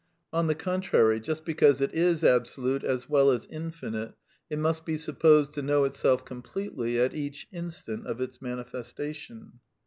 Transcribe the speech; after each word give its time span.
On 0.33 0.47
the 0.47 0.55
contrary, 0.55 1.19
just 1.19 1.45
because 1.45 1.79
it 1.79 1.93
is 1.93 2.23
absolute, 2.23 2.83
as 2.83 3.07
well 3.07 3.29
as 3.29 3.45
infinite, 3.51 4.13
it 4.49 4.57
must 4.57 4.83
be 4.83 4.97
sup 4.97 5.19
posed 5.19 5.51
to 5.51 5.61
know 5.61 5.83
itself 5.83 6.25
completely 6.25 6.99
at 6.99 7.13
each 7.13 7.47
instant 7.51 8.07
of 8.07 8.19
its 8.19 8.41
manifestation. 8.41 9.59